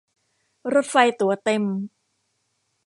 [0.73, 1.63] รถไฟตั๋วเต็ม